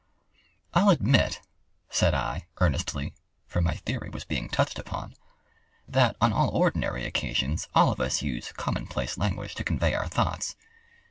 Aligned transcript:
"I'll 0.73 0.89
admit," 0.89 1.43
said 1.91 2.15
I, 2.15 2.47
earnestly 2.59 3.13
(for 3.45 3.61
my 3.61 3.75
theory 3.75 4.09
was 4.09 4.25
being 4.25 4.49
touched 4.49 4.79
upon), 4.79 5.13
"that 5.87 6.15
on 6.19 6.33
all 6.33 6.49
ordinary 6.49 7.05
occasions 7.05 7.67
all 7.75 7.91
of 7.91 7.99
us 7.99 8.23
use 8.23 8.51
commonplace 8.51 9.15
language 9.19 9.53
to 9.53 9.63
convey 9.63 9.93
our 9.93 10.07
thoughts. 10.07 10.55